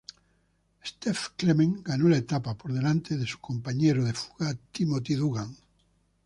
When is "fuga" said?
4.13-4.57